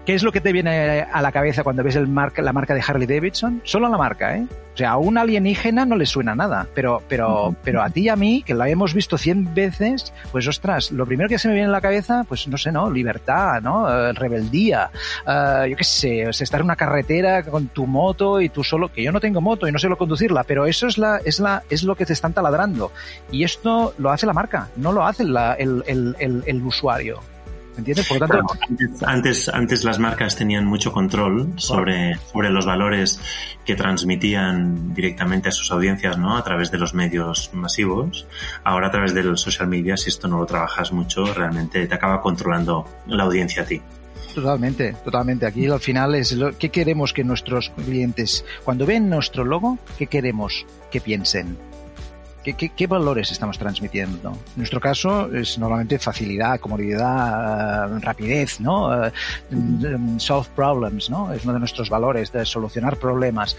¿qué 0.04 0.14
es 0.14 0.22
lo 0.22 0.32
que 0.32 0.40
te 0.40 0.52
viene 0.52 1.02
a 1.02 1.22
la 1.22 1.32
cabeza 1.32 1.62
cuando 1.62 1.82
ves 1.82 1.96
el 1.96 2.08
marca, 2.08 2.42
la 2.42 2.52
marca 2.52 2.74
de 2.74 2.82
Harley 2.86 3.06
Davidson? 3.06 3.62
Solo 3.64 3.88
la 3.88 3.98
marca, 3.98 4.36
¿eh? 4.36 4.46
O 4.72 4.76
sea, 4.76 4.92
a 4.92 4.96
un 4.96 5.18
alienígena 5.18 5.84
no 5.84 5.96
le 5.96 6.06
suena 6.06 6.34
nada, 6.34 6.66
pero, 6.74 7.02
pero, 7.08 7.54
pero 7.64 7.82
a 7.82 7.90
ti 7.90 8.02
y 8.02 8.08
a 8.08 8.16
mí, 8.16 8.42
que 8.42 8.54
la 8.54 8.68
hemos 8.68 8.94
visto 8.94 9.18
cien 9.18 9.52
veces, 9.52 10.12
pues 10.32 10.46
ostras, 10.46 10.90
lo 10.92 11.04
primero 11.06 11.28
que 11.28 11.38
se 11.38 11.48
me 11.48 11.54
viene 11.54 11.68
a 11.68 11.72
la 11.72 11.80
cabeza, 11.80 12.24
pues 12.26 12.46
no 12.48 12.56
sé, 12.56 12.72
¿no? 12.72 12.90
Libertad, 12.90 13.60
¿no? 13.62 13.90
Eh, 13.90 14.12
rebeldía, 14.12 14.90
uh, 15.26 15.66
yo 15.66 15.76
qué 15.76 15.84
sé, 15.84 16.28
o 16.28 16.32
sea, 16.32 16.44
estar 16.44 16.60
en 16.60 16.66
una 16.66 16.76
carretera 16.76 17.42
con 17.42 17.68
tu 17.68 17.86
moto 17.86 18.40
y 18.40 18.48
tú 18.48 18.64
solo, 18.64 18.92
que 18.92 19.02
yo 19.02 19.12
no 19.12 19.20
tengo 19.20 19.40
moto 19.40 19.66
y 19.66 19.72
no 19.72 19.78
sé 19.78 19.88
lo 19.88 19.98
conducirla, 19.98 20.44
pero 20.44 20.66
eso 20.66 20.86
es 20.86 20.98
la, 20.98 21.20
es 21.24 21.40
la, 21.40 21.62
es 21.68 21.82
lo 21.82 21.96
que 21.96 22.06
te 22.06 22.12
están 22.12 22.32
taladrando. 22.32 22.92
Y 23.30 23.44
esto 23.44 23.94
lo 23.98 24.10
hace 24.10 24.26
la 24.26 24.32
marca, 24.32 24.68
no 24.76 24.92
lo 24.92 25.04
hace 25.04 25.24
la, 25.24 25.54
el, 25.54 25.82
el, 25.86 26.62
usuario. 26.62 27.20
¿Entiendes? 27.80 28.06
Por 28.06 28.20
lo 28.20 28.28
tanto, 28.28 28.54
antes, 29.06 29.48
antes 29.48 29.84
las 29.84 29.98
marcas 29.98 30.36
tenían 30.36 30.66
mucho 30.66 30.92
control 30.92 31.54
sobre, 31.56 32.16
sobre 32.32 32.50
los 32.50 32.66
valores 32.66 33.20
que 33.64 33.74
transmitían 33.74 34.92
directamente 34.92 35.48
a 35.48 35.52
sus 35.52 35.70
audiencias, 35.72 36.18
¿no? 36.18 36.36
A 36.36 36.44
través 36.44 36.70
de 36.70 36.76
los 36.76 36.92
medios 36.92 37.50
masivos. 37.54 38.26
Ahora 38.64 38.88
a 38.88 38.90
través 38.90 39.14
de 39.14 39.22
los 39.22 39.40
social 39.40 39.66
media, 39.66 39.96
si 39.96 40.10
esto 40.10 40.28
no 40.28 40.38
lo 40.38 40.46
trabajas 40.46 40.92
mucho, 40.92 41.24
realmente 41.32 41.86
te 41.86 41.94
acaba 41.94 42.20
controlando 42.20 42.84
la 43.06 43.24
audiencia 43.24 43.62
a 43.62 43.66
ti. 43.66 43.80
Totalmente, 44.34 44.94
totalmente. 45.02 45.46
Aquí 45.46 45.66
al 45.66 45.80
final 45.80 46.14
es 46.14 46.32
lo 46.32 46.56
que 46.56 46.68
queremos 46.68 47.14
que 47.14 47.24
nuestros 47.24 47.70
clientes, 47.70 48.44
cuando 48.62 48.84
ven 48.84 49.08
nuestro 49.08 49.44
logo, 49.44 49.78
¿qué 49.98 50.06
queremos 50.06 50.66
que 50.90 51.00
piensen? 51.00 51.69
¿Qué, 52.42 52.86
valores 52.86 53.30
estamos 53.30 53.58
transmitiendo? 53.58 54.30
En 54.30 54.56
nuestro 54.56 54.80
caso 54.80 55.30
es 55.32 55.58
normalmente 55.58 55.98
facilidad, 55.98 56.58
comodidad, 56.58 57.94
eh, 57.94 58.00
rapidez, 58.00 58.60
¿no? 58.60 58.90
Mm, 59.50 60.18
solve 60.18 60.48
problems, 60.56 61.10
¿no? 61.10 61.32
Es 61.32 61.44
uno 61.44 61.52
de 61.52 61.58
nuestros 61.58 61.90
valores, 61.90 62.32
de 62.32 62.46
solucionar 62.46 62.96
problemas. 62.96 63.56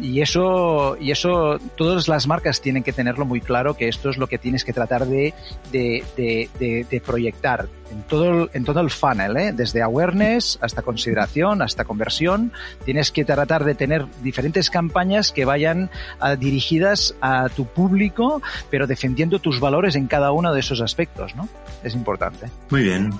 y 0.00 0.20
eso, 0.20 0.96
y 1.00 1.10
eso, 1.10 1.58
todas 1.76 2.06
las 2.08 2.26
marcas 2.26 2.60
tienen 2.60 2.82
que 2.82 2.92
tenerlo 2.92 3.24
muy 3.24 3.40
claro 3.40 3.74
que 3.74 3.88
esto 3.88 4.10
es 4.10 4.16
lo 4.16 4.28
que 4.28 4.38
tienes 4.38 4.64
que 4.64 4.72
tratar 4.72 5.06
de, 5.06 5.34
de, 5.72 6.04
de, 6.16 6.86
de 6.88 7.00
proyectar 7.00 7.68
en 7.90 8.02
todo 8.02 8.42
el, 8.42 8.50
en 8.52 8.64
todo 8.64 8.80
el 8.80 8.90
funnel, 8.90 9.36
¿eh? 9.36 9.52
desde 9.52 9.82
awareness 9.82 10.58
hasta 10.60 10.82
consideración, 10.82 11.62
hasta 11.62 11.84
conversión. 11.84 12.52
Tienes 12.84 13.10
que 13.12 13.24
tratar 13.24 13.64
de 13.64 13.74
tener 13.74 14.06
diferentes 14.22 14.70
campañas 14.70 15.32
que 15.32 15.44
vayan 15.44 15.90
uh, 16.20 16.36
dirigidas 16.36 17.14
a 17.20 17.48
tu 17.56 17.66
público, 17.66 18.40
pero 18.70 18.86
defendiendo 18.86 19.40
tus 19.40 19.58
valores 19.58 19.96
en 19.96 20.06
cada 20.06 20.30
uno 20.30 20.52
de 20.52 20.60
esos 20.60 20.80
aspectos, 20.80 21.34
¿no? 21.34 21.48
Es 21.82 21.94
importante. 21.94 22.48
Muy 22.70 22.82
bien. 22.82 23.12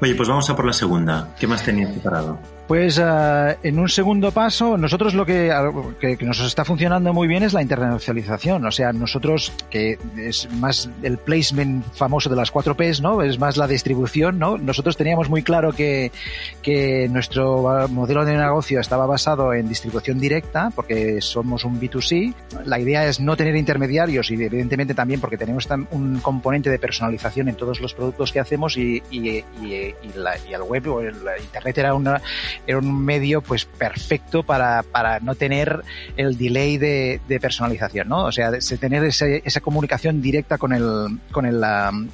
Oye, 0.00 0.14
pues 0.14 0.28
vamos 0.28 0.48
a 0.50 0.54
por 0.54 0.66
la 0.66 0.72
segunda. 0.72 1.34
¿Qué 1.40 1.46
más 1.46 1.64
tenías 1.64 1.90
preparado? 1.90 2.38
Pues 2.68 2.98
uh, 2.98 3.56
en 3.62 3.78
un 3.78 3.88
segundo 3.88 4.30
paso, 4.30 4.76
nosotros 4.76 5.14
lo 5.14 5.24
que, 5.24 5.50
que, 5.98 6.18
nos 6.20 6.38
está 6.40 6.66
funcionando 6.66 7.14
muy 7.14 7.26
bien 7.26 7.42
es 7.42 7.54
la 7.54 7.62
internacionalización. 7.62 8.66
O 8.66 8.70
sea, 8.70 8.92
nosotros, 8.92 9.54
que 9.70 9.98
es 10.18 10.52
más 10.52 10.90
el 11.02 11.16
placement 11.16 11.82
famoso 11.94 12.28
de 12.28 12.36
las 12.36 12.50
4 12.50 12.76
Ps, 12.76 13.00
¿no? 13.00 13.22
Es 13.22 13.38
más 13.38 13.56
la 13.56 13.66
distribución, 13.66 14.38
¿no? 14.38 14.58
Nosotros 14.58 14.98
teníamos 14.98 15.30
muy 15.30 15.42
claro 15.42 15.72
que, 15.72 16.12
que 16.60 17.08
nuestro 17.08 17.88
modelo 17.88 18.26
de 18.26 18.36
negocio 18.36 18.80
estaba 18.80 19.06
basado 19.06 19.54
en 19.54 19.66
distribución 19.66 20.18
directa, 20.18 20.70
porque 20.74 21.22
somos 21.22 21.64
un 21.64 21.80
B2C. 21.80 22.34
La 22.66 22.78
idea 22.78 23.06
es 23.06 23.18
no 23.18 23.34
tener 23.34 23.56
intermediarios 23.56 24.30
y 24.30 24.34
evidentemente 24.34 24.92
también 24.92 25.22
porque 25.22 25.38
tenemos 25.38 25.66
un 25.90 26.20
componente 26.20 26.68
de 26.68 26.78
personalización 26.78 27.48
en 27.48 27.54
todos 27.54 27.80
los 27.80 27.94
productos 27.94 28.30
que 28.30 28.40
hacemos 28.40 28.76
y, 28.76 29.02
y, 29.10 29.42
y, 29.62 29.94
la, 30.14 30.36
y 30.46 30.52
el 30.52 30.60
web 30.60 30.86
o 30.88 31.00
el 31.00 31.16
internet 31.40 31.78
era 31.78 31.94
una 31.94 32.20
era 32.66 32.78
un 32.78 33.04
medio 33.04 33.40
pues 33.42 33.64
perfecto 33.64 34.42
para, 34.42 34.82
para 34.82 35.20
no 35.20 35.34
tener 35.34 35.82
el 36.16 36.36
delay 36.36 36.78
de, 36.78 37.20
de 37.28 37.40
personalización, 37.40 38.08
¿no? 38.08 38.24
O 38.24 38.32
sea, 38.32 38.50
de, 38.50 38.60
tener 38.78 39.04
ese, 39.04 39.42
esa 39.44 39.60
comunicación 39.60 40.20
directa 40.20 40.58
con 40.58 40.72
el, 40.72 41.18
con 41.32 41.46
el, 41.46 41.62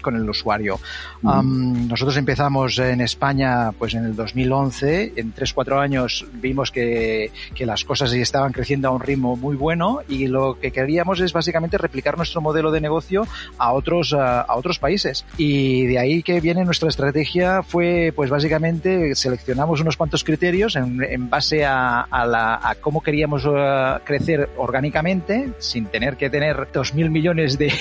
con 0.00 0.16
el 0.16 0.28
usuario. 0.28 0.80
Mm. 1.22 1.28
Um, 1.28 1.88
nosotros 1.88 2.16
empezamos 2.16 2.78
en 2.78 3.00
España 3.00 3.72
pues 3.72 3.94
en 3.94 4.04
el 4.04 4.16
2011, 4.16 5.14
en 5.16 5.34
3-4 5.34 5.80
años 5.80 6.26
vimos 6.34 6.70
que, 6.70 7.30
que 7.54 7.66
las 7.66 7.84
cosas 7.84 8.12
estaban 8.12 8.52
creciendo 8.52 8.88
a 8.88 8.90
un 8.92 9.00
ritmo 9.00 9.36
muy 9.36 9.56
bueno 9.56 10.00
y 10.08 10.26
lo 10.26 10.58
que 10.58 10.70
queríamos 10.70 11.20
es 11.20 11.32
básicamente 11.32 11.78
replicar 11.78 12.16
nuestro 12.16 12.40
modelo 12.40 12.70
de 12.70 12.80
negocio 12.80 13.26
a 13.58 13.72
otros, 13.72 14.12
a, 14.12 14.40
a 14.40 14.56
otros 14.56 14.78
países. 14.78 15.24
Y 15.36 15.86
de 15.86 15.98
ahí 15.98 16.22
que 16.22 16.40
viene 16.40 16.64
nuestra 16.64 16.88
estrategia 16.88 17.62
fue 17.62 18.12
pues 18.14 18.30
básicamente 18.30 19.14
seleccionamos 19.14 19.80
unos 19.80 19.96
cuantos 19.96 20.24
criterios 20.34 20.74
en, 20.74 21.30
base 21.30 21.64
a, 21.64 22.06
la, 22.10 22.58
a, 22.60 22.74
cómo 22.80 23.02
queríamos 23.02 23.46
uh, 23.46 24.00
crecer 24.02 24.50
orgánicamente, 24.56 25.50
sin 25.58 25.86
tener 25.86 26.16
que 26.16 26.28
tener 26.28 26.66
dos 26.72 26.92
mil 26.92 27.08
millones 27.08 27.56
de, 27.56 27.72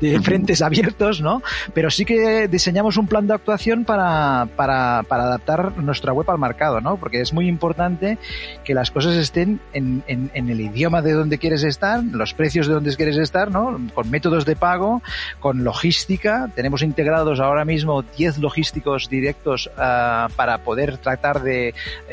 de, 0.00 0.20
frentes 0.20 0.62
abiertos, 0.62 1.20
¿no? 1.20 1.42
Pero 1.72 1.88
sí 1.90 2.04
que 2.04 2.48
diseñamos 2.48 2.96
un 2.96 3.06
plan 3.06 3.28
de 3.28 3.34
actuación 3.34 3.84
para, 3.84 4.48
para, 4.56 5.04
para, 5.06 5.24
adaptar 5.24 5.78
nuestra 5.78 6.12
web 6.12 6.28
al 6.28 6.40
mercado, 6.40 6.80
¿no? 6.80 6.96
Porque 6.96 7.20
es 7.20 7.32
muy 7.32 7.46
importante 7.46 8.18
que 8.64 8.74
las 8.74 8.90
cosas 8.90 9.14
estén 9.14 9.60
en, 9.72 10.02
en, 10.08 10.32
en 10.34 10.50
el 10.50 10.60
idioma 10.60 11.02
de 11.02 11.12
donde 11.12 11.38
quieres 11.38 11.62
estar, 11.62 12.02
los 12.02 12.34
precios 12.34 12.66
de 12.66 12.74
donde 12.74 12.96
quieres 12.96 13.16
estar, 13.16 13.52
¿no? 13.52 13.80
Con 13.94 14.10
métodos 14.10 14.44
de 14.44 14.56
pago, 14.56 15.02
con 15.38 15.62
logística. 15.62 16.50
Tenemos 16.56 16.82
integrados 16.82 17.38
ahora 17.38 17.64
mismo 17.64 18.02
10 18.02 18.38
logísticos 18.38 19.08
directos 19.08 19.70
uh, 19.76 20.32
para 20.34 20.58
poder 20.64 20.98
tratar 20.98 21.42
de 21.42 21.59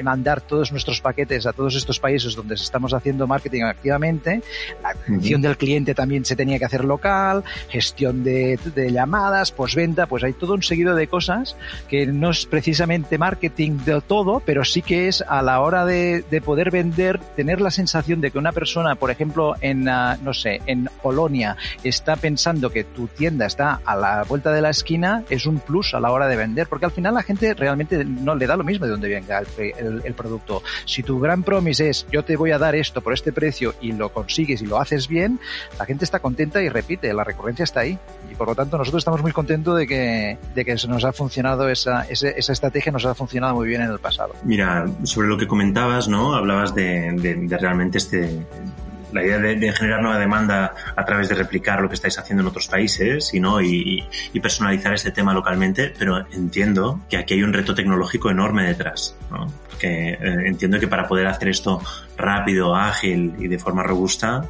mandar 0.04 0.42
todos 0.42 0.72
nuestros 0.72 1.02
paquetes 1.02 1.46
a 1.46 1.54
todos 1.54 1.76
estos 1.76 2.00
países 2.00 2.36
donde 2.36 2.56
estamos 2.56 2.94
haciendo 2.94 3.28
marketing 3.28 3.64
activamente. 3.64 4.42
La 4.82 4.90
atención 4.90 5.42
del 5.42 5.58
cliente 5.58 5.94
también 5.94 6.26
se 6.26 6.36
tenía 6.36 6.60
que 6.60 6.66
hacer 6.66 6.86
local, 6.86 7.44
gestión 7.70 8.24
de, 8.24 8.60
de 8.76 8.92
llamadas, 8.92 9.52
postventa, 9.52 10.06
pues 10.06 10.24
hay 10.24 10.34
todo 10.34 10.54
un 10.54 10.64
seguido 10.64 10.96
de 10.96 11.08
cosas 11.08 11.56
que 11.88 12.06
no 12.08 12.32
es 12.32 12.46
precisamente 12.46 13.18
marketing 13.18 13.80
del 13.86 14.02
todo, 14.02 14.42
pero 14.46 14.64
sí 14.64 14.82
que 14.82 15.08
es 15.08 15.24
a 15.28 15.42
la 15.42 15.60
hora 15.62 15.86
de, 15.86 16.24
de 16.30 16.42
poder 16.42 16.72
vender, 16.72 17.20
tener 17.36 17.62
la 17.62 17.72
sensación 17.72 18.22
de 18.22 18.32
que 18.32 18.38
una 18.38 18.52
persona, 18.52 18.96
por 18.96 19.12
ejemplo, 19.12 19.56
en, 19.62 19.88
uh, 19.88 20.18
no 20.22 20.34
sé, 20.34 20.62
en 20.66 20.90
Polonia 21.02 21.58
está 21.84 22.16
pensando 22.16 22.70
que 22.70 22.84
tu 22.84 23.08
tienda 23.08 23.46
está 23.46 23.82
a 23.86 23.96
la 23.96 24.24
vuelta 24.24 24.52
de 24.52 24.62
la 24.62 24.70
esquina, 24.70 25.24
es 25.30 25.46
un 25.46 25.60
plus 25.60 25.94
a 25.94 26.00
la 26.00 26.12
hora 26.12 26.28
de 26.28 26.36
vender, 26.36 26.68
porque 26.68 26.86
al 26.86 26.92
final 26.92 27.14
la 27.14 27.24
gente 27.24 27.54
realmente 27.54 28.04
no 28.06 28.36
le 28.36 28.48
da 28.48 28.58
lo 28.58 28.64
mismo 28.64 28.86
de 28.86 28.92
dónde 28.92 29.10
venga 29.10 29.37
el, 29.40 30.14
producto. 30.14 30.64
Si 30.86 31.04
tu 31.04 31.20
gran 31.20 31.44
promise 31.44 31.90
es 31.90 32.08
yo 32.12 32.24
te 32.24 32.38
voy 32.38 32.52
a 32.52 32.58
dar 32.58 32.76
esto 32.76 33.02
por 33.02 33.14
este 33.14 33.32
precio 33.32 33.76
y 33.82 33.92
lo 33.92 34.10
consigues 34.10 34.62
y 34.62 34.66
lo 34.66 34.80
haces 34.80 35.08
bien, 35.08 35.40
la 35.78 35.86
gente 35.86 36.06
está 36.06 36.20
contenta 36.20 36.62
y 36.62 36.70
repite, 36.70 37.14
la 37.14 37.24
recurrencia 37.24 37.64
está 37.64 37.82
ahí. 37.82 37.98
Y 38.32 38.36
por 38.36 38.48
lo 38.48 38.56
tanto 38.56 38.78
nosotros 38.78 39.02
estamos 39.02 39.22
muy 39.22 39.32
contentos 39.32 39.78
de 39.78 39.88
que, 39.88 40.38
de 40.56 40.66
que 40.66 40.76
nos 40.88 41.04
ha 41.04 41.14
funcionado 41.14 41.70
esa, 41.70 42.04
esa, 42.04 42.52
estrategia, 42.52 42.92
nos 42.92 43.06
ha 43.06 43.16
funcionado 43.16 43.56
muy 43.56 43.68
bien 43.68 43.82
en 43.82 43.92
el 43.92 44.00
pasado. 44.00 44.34
Mira, 44.44 44.86
sobre 45.04 45.28
lo 45.28 45.38
que 45.38 45.48
comentabas, 45.48 46.08
¿no? 46.08 46.36
Hablabas 46.36 46.74
de, 46.74 47.12
de 47.14 47.58
realmente 47.58 47.98
este 47.98 48.46
la 49.12 49.24
idea 49.24 49.38
de, 49.38 49.72
generar 49.74 50.02
nueva 50.02 50.20
demanda 50.20 50.74
a 50.96 51.06
través 51.06 51.30
de 51.30 51.36
replicar 51.36 51.82
lo 51.82 51.90
que 51.90 51.96
estáis 51.96 52.18
haciendo 52.18 52.42
en 52.42 52.48
otros 52.48 52.68
países 52.68 53.34
y, 53.34 53.40
¿no? 53.40 53.62
y, 53.62 54.04
y 54.34 54.40
personalizar 54.40 54.94
este 54.94 55.12
tema 55.12 55.34
localmente, 55.34 55.94
pero 55.98 56.26
entiendo 56.32 57.02
que 57.10 57.18
aquí 57.18 57.36
hay 57.36 57.44
un 57.44 57.54
reto 57.54 57.74
tecnológico 57.76 58.30
enorme 58.30 58.66
detrás. 58.66 59.16
¿no? 59.32 59.48
Que 59.80 60.10
eh, 60.10 60.20
entiendo 60.46 60.80
que 60.80 60.88
para 60.88 61.08
poder 61.08 61.28
hacer 61.28 61.50
esto 61.50 61.82
rápido, 62.18 62.76
ágil 62.76 63.36
y 63.40 63.48
de 63.48 63.60
forma 63.60 63.84
robusta, 63.84 64.44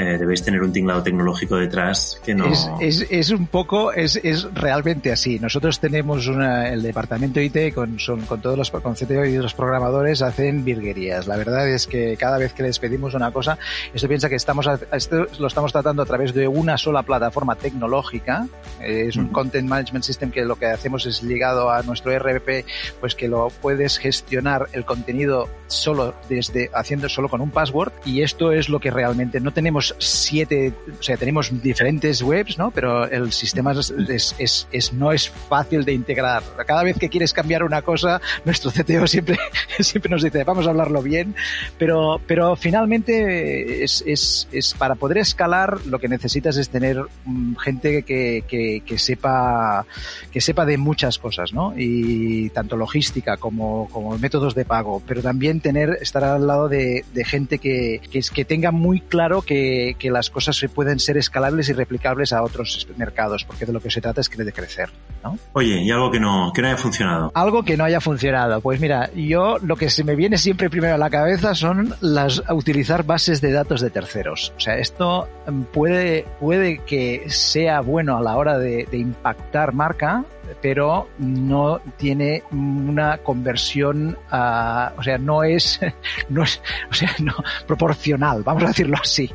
eh, 0.00 0.16
debéis 0.16 0.42
tener 0.42 0.62
un 0.62 0.72
tinglado 0.72 1.02
tecnológico 1.02 1.56
detrás 1.56 2.18
que 2.24 2.34
no... 2.34 2.46
Es, 2.46 2.70
es, 2.80 3.06
es 3.10 3.30
un 3.30 3.46
poco, 3.46 3.92
es, 3.92 4.16
es, 4.22 4.46
realmente 4.54 5.12
así. 5.12 5.38
Nosotros 5.38 5.78
tenemos 5.78 6.26
una, 6.26 6.70
el 6.70 6.82
departamento 6.82 7.38
IT 7.38 7.74
con, 7.74 7.98
son, 7.98 8.22
con 8.22 8.40
todos 8.40 8.56
los 8.56 8.70
con 8.70 8.94
CTO 8.94 9.26
y 9.26 9.36
los 9.36 9.52
programadores 9.52 10.22
hacen 10.22 10.64
virguerías. 10.64 11.26
La 11.26 11.36
verdad 11.36 11.68
es 11.68 11.86
que 11.86 12.16
cada 12.16 12.38
vez 12.38 12.54
que 12.54 12.62
les 12.62 12.78
pedimos 12.78 13.12
una 13.12 13.30
cosa, 13.30 13.58
esto 13.92 14.08
piensa 14.08 14.30
que 14.30 14.36
estamos 14.36 14.66
a, 14.66 14.78
esto 14.92 15.26
lo 15.38 15.46
estamos 15.46 15.70
tratando 15.72 16.02
a 16.02 16.06
través 16.06 16.32
de 16.32 16.48
una 16.48 16.78
sola 16.78 17.02
plataforma 17.02 17.56
tecnológica. 17.56 18.46
Eh, 18.80 19.06
es 19.08 19.16
un 19.16 19.24
mm. 19.24 19.32
Content 19.32 19.68
Management 19.68 20.04
System 20.04 20.30
que 20.30 20.46
lo 20.46 20.56
que 20.56 20.66
hacemos 20.66 21.04
es 21.04 21.22
ligado 21.22 21.70
a 21.70 21.82
nuestro 21.82 22.18
RP, 22.18 22.64
pues 23.00 23.14
que 23.14 23.28
lo 23.28 23.48
puedes 23.60 23.98
gestionar 23.98 24.68
el 24.72 24.86
contenido 24.86 25.48
solo 25.66 26.14
desde 26.28 26.70
haciendo 26.74 27.08
solo 27.08 27.28
con 27.28 27.40
un 27.40 27.50
password 27.50 27.92
y 28.04 28.22
esto 28.22 28.52
es 28.52 28.68
lo 28.68 28.80
que 28.80 28.90
realmente 28.90 29.40
no 29.40 29.52
tenemos 29.52 29.89
siete, 29.98 30.72
o 30.98 31.02
sea, 31.02 31.16
tenemos 31.16 31.50
diferentes 31.62 32.22
webs, 32.22 32.58
¿no? 32.58 32.70
Pero 32.70 33.04
el 33.06 33.32
sistema 33.32 33.72
es, 33.72 33.90
es, 34.38 34.66
es, 34.70 34.92
no 34.92 35.12
es 35.12 35.28
fácil 35.28 35.84
de 35.84 35.92
integrar. 35.92 36.42
Cada 36.66 36.82
vez 36.82 36.98
que 36.98 37.08
quieres 37.08 37.32
cambiar 37.32 37.62
una 37.62 37.82
cosa, 37.82 38.20
nuestro 38.44 38.70
CTO 38.70 39.06
siempre, 39.06 39.38
siempre 39.80 40.10
nos 40.10 40.22
dice, 40.22 40.44
vamos 40.44 40.66
a 40.66 40.70
hablarlo 40.70 41.02
bien, 41.02 41.34
pero, 41.78 42.20
pero 42.26 42.56
finalmente 42.56 43.82
es, 43.82 44.02
es, 44.06 44.48
es 44.52 44.74
para 44.74 44.94
poder 44.94 45.18
escalar 45.18 45.86
lo 45.86 45.98
que 45.98 46.08
necesitas 46.08 46.56
es 46.56 46.68
tener 46.68 46.98
um, 47.26 47.56
gente 47.56 48.02
que, 48.02 48.44
que, 48.46 48.82
que, 48.84 48.98
sepa, 48.98 49.86
que 50.30 50.40
sepa 50.40 50.64
de 50.64 50.78
muchas 50.78 51.18
cosas, 51.18 51.52
¿no? 51.52 51.74
Y 51.76 52.50
tanto 52.50 52.76
logística 52.76 53.36
como, 53.36 53.88
como 53.90 54.16
métodos 54.18 54.54
de 54.54 54.64
pago, 54.64 55.02
pero 55.06 55.22
también 55.22 55.60
tener, 55.60 55.98
estar 56.00 56.24
al 56.24 56.46
lado 56.46 56.68
de, 56.68 57.04
de 57.12 57.24
gente 57.24 57.58
que, 57.58 58.00
que, 58.10 58.20
que 58.20 58.44
tenga 58.44 58.70
muy 58.70 59.00
claro 59.00 59.42
que 59.42 59.69
que, 59.98 60.10
las 60.10 60.30
cosas 60.30 60.60
pueden 60.74 60.98
ser 60.98 61.16
escalables 61.16 61.68
y 61.68 61.72
replicables 61.72 62.32
a 62.32 62.42
otros 62.42 62.86
mercados, 62.96 63.44
porque 63.44 63.66
de 63.66 63.72
lo 63.72 63.80
que 63.80 63.90
se 63.90 64.00
trata 64.00 64.20
es 64.20 64.28
que 64.28 64.42
de 64.42 64.52
crecer, 64.52 64.90
¿no? 65.22 65.38
Oye, 65.52 65.82
¿y 65.82 65.90
algo 65.90 66.10
que 66.10 66.18
no, 66.18 66.52
que 66.54 66.62
no 66.62 66.68
haya 66.68 66.76
funcionado? 66.76 67.30
Algo 67.34 67.62
que 67.62 67.76
no 67.76 67.84
haya 67.84 68.00
funcionado. 68.00 68.60
Pues 68.60 68.80
mira, 68.80 69.10
yo 69.14 69.58
lo 69.58 69.76
que 69.76 69.90
se 69.90 70.04
me 70.04 70.16
viene 70.16 70.38
siempre 70.38 70.70
primero 70.70 70.94
a 70.94 70.98
la 70.98 71.10
cabeza 71.10 71.54
son 71.54 71.94
las 72.00 72.42
utilizar 72.50 73.04
bases 73.04 73.40
de 73.40 73.52
datos 73.52 73.80
de 73.80 73.90
terceros. 73.90 74.52
O 74.56 74.60
sea, 74.60 74.78
esto 74.78 75.28
puede, 75.72 76.26
puede 76.40 76.78
que 76.78 77.24
sea 77.28 77.80
bueno 77.80 78.16
a 78.16 78.22
la 78.22 78.36
hora 78.36 78.58
de, 78.58 78.86
de 78.90 78.98
impactar 78.98 79.74
marca, 79.74 80.24
pero 80.60 81.08
no 81.18 81.80
tiene 81.96 82.42
una 82.50 83.18
conversión, 83.18 84.16
uh, 84.32 84.98
o 84.98 85.02
sea, 85.02 85.18
no 85.18 85.44
es, 85.44 85.80
no 86.28 86.42
es, 86.42 86.62
o 86.90 86.94
sea, 86.94 87.14
no 87.20 87.34
proporcional, 87.66 88.42
vamos 88.42 88.64
a 88.64 88.68
decirlo 88.68 88.96
así. 89.00 89.30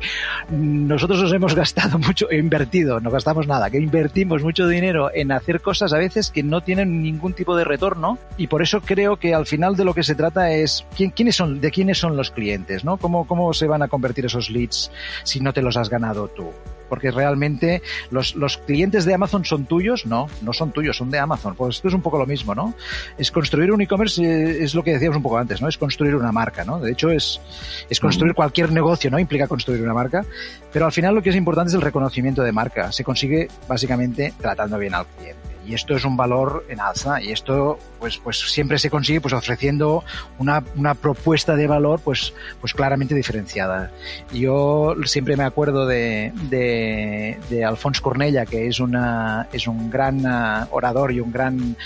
Nosotros 0.50 1.22
nos 1.22 1.32
hemos 1.32 1.54
gastado 1.54 1.98
mucho, 1.98 2.30
invertido, 2.30 3.00
no 3.00 3.10
gastamos 3.10 3.46
nada, 3.46 3.70
que 3.70 3.78
invertimos 3.78 4.42
mucho 4.42 4.66
dinero 4.68 5.10
en 5.14 5.32
hacer 5.32 5.60
cosas 5.60 5.92
a 5.92 5.98
veces 5.98 6.30
que 6.30 6.42
no 6.42 6.62
tienen 6.62 7.02
ningún 7.02 7.32
tipo 7.32 7.56
de 7.56 7.64
retorno 7.64 8.18
y 8.36 8.46
por 8.46 8.62
eso 8.62 8.80
creo 8.80 9.16
que 9.16 9.34
al 9.34 9.46
final 9.46 9.76
de 9.76 9.84
lo 9.84 9.94
que 9.94 10.02
se 10.02 10.14
trata 10.14 10.52
es 10.52 10.86
quién, 10.96 11.10
quiénes 11.10 11.36
son, 11.36 11.60
de 11.60 11.70
quiénes 11.70 11.98
son 11.98 12.16
los 12.16 12.30
clientes, 12.30 12.84
¿no? 12.84 12.96
¿Cómo, 12.96 13.26
cómo 13.26 13.52
se 13.52 13.66
van 13.66 13.82
a 13.82 13.88
convertir 13.88 14.26
esos 14.26 14.50
leads 14.50 14.90
si 15.24 15.40
no 15.40 15.52
te 15.52 15.62
los 15.62 15.76
has 15.76 15.88
ganado 15.88 16.28
tú? 16.28 16.50
Porque 16.88 17.10
realmente 17.10 17.82
los, 18.10 18.34
los 18.34 18.58
clientes 18.58 19.04
de 19.04 19.14
Amazon 19.14 19.44
son 19.44 19.66
tuyos, 19.66 20.06
no, 20.06 20.28
no 20.42 20.52
son 20.52 20.72
tuyos, 20.72 20.96
son 20.96 21.10
de 21.10 21.18
Amazon. 21.18 21.54
Pues 21.54 21.76
esto 21.76 21.88
es 21.88 21.94
un 21.94 22.02
poco 22.02 22.18
lo 22.18 22.26
mismo, 22.26 22.54
¿no? 22.54 22.74
Es 23.18 23.30
construir 23.30 23.72
un 23.72 23.80
e-commerce, 23.80 24.22
eh, 24.22 24.64
es 24.64 24.74
lo 24.74 24.82
que 24.82 24.92
decíamos 24.92 25.16
un 25.16 25.22
poco 25.22 25.38
antes, 25.38 25.60
¿no? 25.60 25.68
Es 25.68 25.78
construir 25.78 26.14
una 26.14 26.32
marca, 26.32 26.64
¿no? 26.64 26.78
De 26.80 26.92
hecho, 26.92 27.10
es, 27.10 27.40
es 27.88 28.00
construir 28.00 28.32
mm. 28.32 28.36
cualquier 28.36 28.72
negocio, 28.72 29.10
¿no? 29.10 29.18
Implica 29.18 29.46
construir 29.46 29.82
una 29.82 29.94
marca, 29.94 30.24
pero 30.72 30.86
al 30.86 30.92
final 30.92 31.14
lo 31.14 31.22
que 31.22 31.30
es 31.30 31.36
importante 31.36 31.70
es 31.70 31.74
el 31.74 31.82
reconocimiento 31.82 32.42
de 32.42 32.52
marca. 32.52 32.92
Se 32.92 33.04
consigue 33.04 33.48
básicamente 33.68 34.34
tratando 34.40 34.78
bien 34.78 34.94
al 34.94 35.06
cliente 35.06 35.55
y 35.66 35.74
esto 35.74 35.94
es 35.94 36.04
un 36.04 36.16
valor 36.16 36.64
en 36.68 36.80
alza 36.80 37.20
y 37.20 37.32
esto 37.32 37.78
pues 37.98 38.18
pues 38.18 38.38
siempre 38.38 38.78
se 38.78 38.90
consigue 38.90 39.20
pues 39.20 39.34
ofreciendo 39.34 40.04
una, 40.38 40.62
una 40.76 40.94
propuesta 40.94 41.56
de 41.56 41.66
valor 41.66 42.00
pues 42.00 42.32
pues 42.60 42.72
claramente 42.74 43.14
diferenciada 43.14 43.90
yo 44.32 44.94
siempre 45.04 45.36
me 45.36 45.44
acuerdo 45.44 45.86
de, 45.86 46.32
de, 46.48 47.38
de 47.50 47.64
Alfons 47.64 48.00
Cornella 48.00 48.46
que 48.46 48.68
es 48.68 48.80
una 48.80 49.48
es 49.52 49.66
un 49.66 49.90
gran 49.90 50.24
uh, 50.24 50.66
orador 50.70 51.12
y 51.12 51.20
un 51.20 51.32
gran 51.32 51.76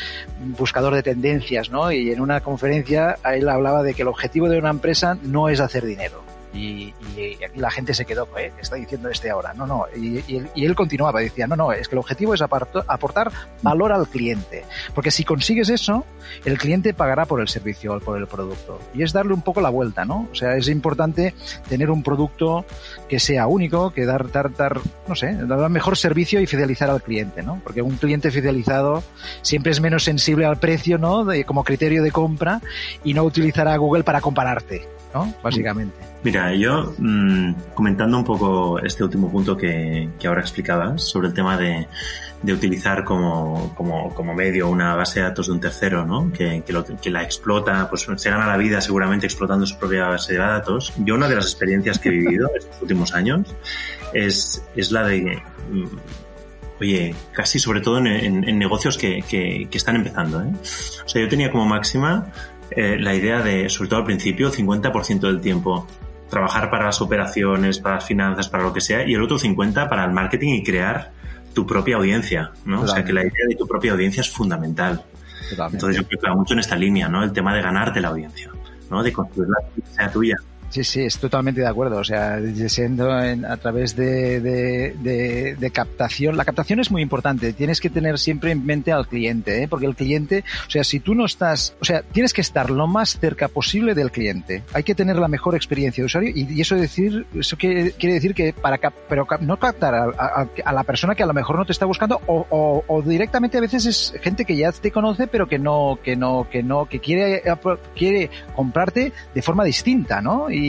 buscador 0.59 0.95
de 0.95 1.03
tendencias 1.03 1.71
¿no? 1.71 1.91
y 1.93 2.11
en 2.11 2.21
una 2.21 2.41
conferencia 2.41 3.17
él 3.25 3.49
hablaba 3.49 3.83
de 3.83 3.95
que 3.95 4.03
el 4.03 4.09
objetivo 4.09 4.49
de 4.49 4.59
una 4.59 4.71
empresa 4.71 5.17
no 5.23 5.49
es 5.49 5.61
hacer 5.61 5.85
dinero 5.85 6.30
y, 6.53 6.93
y, 7.17 7.39
la 7.57 7.71
gente 7.71 7.95
se 7.95 8.05
quedó, 8.05 8.29
¿eh? 8.37 8.53
¿Qué 8.55 8.63
está 8.63 8.77
diciendo 8.77 9.09
este 9.09 9.31
ahora? 9.31 9.55
No, 9.55 9.67
no. 9.67 9.87
Y, 9.97 10.19
y, 10.19 10.43
y, 10.55 10.65
él 10.65 10.75
continuaba, 10.75 11.21
decía, 11.21 11.47
no, 11.47 11.57
no, 11.57 11.73
es 11.73 11.89
que 11.89 11.95
el 11.95 12.01
objetivo 12.01 12.35
es 12.35 12.43
aportar 12.43 13.31
valor 13.63 13.93
al 13.93 14.09
cliente. 14.09 14.65
Porque 14.95 15.11
si 15.11 15.25
consigues 15.25 15.69
eso, 15.69 16.05
el 16.45 16.59
cliente 16.59 16.95
pagará 16.95 17.27
por 17.27 17.41
el 17.41 17.49
servicio 17.49 17.95
o 17.95 18.01
por 18.01 18.19
el 18.19 18.27
producto. 18.27 18.81
Y 18.95 19.03
es 19.03 19.13
darle 19.13 19.35
un 19.35 19.43
poco 19.43 19.61
la 19.61 19.71
vuelta, 19.71 20.05
¿no? 20.05 20.29
O 20.31 20.35
sea, 20.35 20.57
es 20.57 20.69
importante 20.69 21.35
tener 21.69 21.91
un 21.91 22.03
producto 22.03 22.65
que 23.09 23.21
sea 23.21 23.47
único, 23.47 23.91
que 23.93 24.05
dar, 24.05 24.31
dar, 24.31 24.55
dar, 24.55 24.81
no 25.07 25.15
sé, 25.15 25.35
dar 25.35 25.69
mejor 25.71 25.97
servicio 25.97 26.41
y 26.41 26.47
fidelizar 26.47 26.91
al 26.91 27.03
cliente, 27.03 27.43
¿no? 27.43 27.61
Porque 27.63 27.83
un 27.83 27.97
cliente 27.97 28.31
fidelizado 28.31 29.03
siempre 29.43 29.73
es 29.73 29.81
menos 29.81 30.05
sensible 30.05 30.47
al 30.47 30.59
precio, 30.59 30.99
¿no? 30.99 31.25
De, 31.25 31.45
como 31.45 31.65
criterio 31.65 32.03
de 32.03 32.11
compra 32.11 32.61
y 33.05 33.15
no 33.15 33.23
utilizará 33.23 33.77
Google 33.77 34.05
para 34.05 34.21
compararte. 34.21 35.00
¿No? 35.15 35.33
Básicamente. 35.43 35.95
Mira, 36.23 36.55
yo 36.55 36.95
mmm, 36.99 37.53
comentando 37.75 38.19
un 38.19 38.25
poco 38.25 38.79
este 38.79 39.05
último 39.05 39.31
punto 39.31 39.57
que, 39.57 40.11
que 40.19 40.29
ahora 40.29 40.41
explicabas 40.41 41.03
sobre 41.03 41.29
el 41.29 41.35
tema 41.35 41.57
de, 41.57 41.87
de 42.43 42.53
utilizar 42.53 43.05
como, 43.05 43.75
como, 43.75 44.15
como, 44.15 44.35
medio 44.35 44.69
una 44.69 44.95
base 44.95 45.21
de 45.21 45.27
datos 45.27 45.47
de 45.47 45.53
un 45.53 45.61
tercero, 45.61 46.07
¿no? 46.07 46.33
Que, 46.33 46.63
que, 46.65 46.73
lo, 46.73 46.85
que, 46.85 47.11
la 47.11 47.23
explota, 47.23 47.89
pues 47.89 48.07
se 48.17 48.31
gana 48.31 48.47
la 48.47 48.57
vida 48.57 48.81
seguramente 48.81 49.27
explotando 49.27 49.67
su 49.67 49.79
propia 49.79 50.09
base 50.09 50.35
de 50.35 50.39
datos. 50.39 50.93
Yo 50.99 51.15
una 51.15 51.29
de 51.29 51.37
las 51.37 51.47
experiencias 51.47 51.99
que 51.99 52.09
he 52.09 52.13
vivido 52.13 52.51
estos 52.57 52.81
últimos 52.83 53.15
años 53.15 53.55
es, 54.13 54.65
es 54.75 54.91
la 54.91 55.05
de, 55.05 55.43
mm, 55.71 55.87
oye, 56.81 57.15
casi 57.33 57.59
sobre 57.59 57.81
todo 57.81 57.99
en, 57.99 58.07
en, 58.07 58.49
en 58.49 58.59
negocios 58.59 58.97
que, 58.97 59.23
que, 59.23 59.69
que, 59.71 59.79
están 59.79 59.97
empezando, 59.97 60.43
¿eh? 60.43 60.53
O 61.05 61.09
sea, 61.09 61.23
yo 61.23 61.29
tenía 61.29 61.51
como 61.51 61.67
máxima 61.67 62.27
eh, 62.71 62.97
la 62.99 63.15
idea 63.15 63.43
de, 63.43 63.69
sobre 63.69 63.89
todo 63.91 64.01
al 64.01 64.07
principio, 64.07 64.51
50% 64.51 65.21
del 65.21 65.41
tiempo 65.41 65.87
trabajar 66.29 66.71
para 66.71 66.87
las 66.87 67.01
operaciones, 67.01 67.81
para 67.81 67.97
las 67.97 68.05
finanzas, 68.05 68.49
para 68.49 68.63
lo 68.63 68.73
que 68.73 68.81
sea, 68.81 69.07
y 69.07 69.15
el 69.15 69.23
otro 69.23 69.39
50% 69.39 69.89
para 69.89 70.05
el 70.05 70.13
marketing 70.13 70.55
y 70.55 70.63
crear 70.63 71.13
tu 71.53 71.67
propia 71.67 71.97
audiencia, 71.97 72.53
¿no? 72.65 72.83
O 72.83 72.87
sea, 72.87 73.05
que 73.05 73.13
la 73.13 73.23
idea 73.23 73.47
de 73.49 73.57
tu 73.57 73.67
propia 73.67 73.93
audiencia 73.93 74.21
es 74.21 74.31
fundamental. 74.31 75.05
Entonces 75.51 75.97
yo 75.97 76.07
creo 76.07 76.21
que 76.21 76.29
va 76.29 76.37
mucho 76.37 76.55
en 76.55 76.61
esta 76.61 76.77
línea, 76.77 77.09
¿no? 77.09 77.25
El 77.25 77.33
tema 77.33 77.53
de 77.55 77.61
ganarte 77.61 78.01
la 78.01 78.09
audiencia, 78.09 78.51
¿no? 78.89 79.03
De 79.03 79.13
construirla 79.13 79.57
sea 79.91 80.11
tuya. 80.11 80.37
Sí, 80.71 80.85
sí, 80.85 81.03
es 81.03 81.19
totalmente 81.19 81.61
de 81.61 81.67
acuerdo. 81.67 81.99
O 81.99 82.05
sea, 82.05 82.39
siendo 82.69 83.11
a 83.13 83.57
través 83.57 83.97
de, 83.97 84.41
de, 84.41 85.57
de, 85.59 85.71
captación. 85.71 86.37
La 86.37 86.45
captación 86.45 86.79
es 86.79 86.93
muy 86.93 87.03
importante. 87.03 87.53
Tienes 87.53 87.81
que 87.81 87.91
tener 87.91 88.19
siempre 88.19 88.53
en 88.53 88.65
mente 88.65 88.93
al 88.93 89.09
cliente, 89.09 89.65
¿eh? 89.65 89.69
porque 89.69 89.87
el 89.87 89.97
cliente, 89.97 90.45
o 90.67 90.71
sea, 90.71 90.85
si 90.85 91.01
tú 91.01 91.15
no 91.15 91.25
estás, 91.27 91.75
o 91.81 91.85
sea, 91.85 92.03
tienes 92.03 92.33
que 92.33 92.41
estar 92.41 92.71
lo 92.71 92.87
más 92.87 93.19
cerca 93.19 93.49
posible 93.49 93.95
del 93.95 94.13
cliente. 94.13 94.63
Hay 94.73 94.85
que 94.85 94.95
tener 94.95 95.17
la 95.17 95.27
mejor 95.27 95.57
experiencia 95.57 96.03
de 96.03 96.07
usuario 96.07 96.33
y, 96.35 96.61
eso 96.61 96.77
decir, 96.77 97.27
eso 97.35 97.57
quiere, 97.57 97.93
decir 97.99 98.35
que 98.35 98.53
para 98.53 98.79
pero 99.09 99.27
no 99.41 99.59
captar 99.59 99.95
a, 99.95 100.49
a, 100.65 100.73
la 100.73 100.85
persona 100.85 101.15
que 101.15 101.23
a 101.23 101.27
lo 101.27 101.35
mejor 101.35 101.57
no 101.57 101.65
te 101.65 101.73
está 101.73 101.87
buscando 101.87 102.21
o, 102.27 102.47
o, 102.51 102.85
o, 102.87 103.03
directamente 103.03 103.59
a 103.59 103.61
veces 103.61 103.87
es 103.87 104.15
gente 104.23 104.45
que 104.45 104.57
ya 104.57 104.71
te 104.73 104.91
conoce 104.91 105.27
pero 105.27 105.49
que 105.49 105.59
no, 105.59 105.99
que 106.03 106.17
no, 106.17 106.47
que 106.51 106.63
no, 106.63 106.87
que 106.87 107.01
quiere, 107.01 107.43
quiere 107.97 108.31
comprarte 108.55 109.13
de 109.35 109.43
forma 109.43 109.65
distinta, 109.65 110.21
¿no? 110.21 110.51
y, 110.51 110.60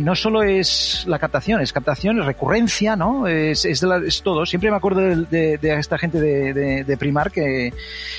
no 0.00 0.14
solo 0.14 0.42
es 0.42 1.04
la 1.06 1.18
captación, 1.18 1.60
es 1.60 1.72
captación, 1.72 2.18
es 2.18 2.26
recurrencia, 2.26 2.96
¿no? 2.96 3.26
Es, 3.26 3.64
es, 3.64 3.82
es 3.82 4.22
todo. 4.22 4.46
Siempre 4.46 4.70
me 4.70 4.76
acuerdo 4.76 5.00
de, 5.00 5.58
de, 5.58 5.74
esta 5.74 5.98
gente 5.98 6.20
de, 6.20 6.84
de, 6.84 6.96
Primar 6.96 7.30
que, 7.30 7.72